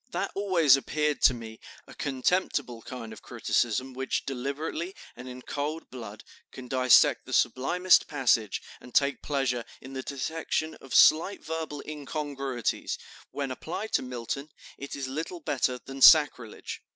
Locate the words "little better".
15.07-15.77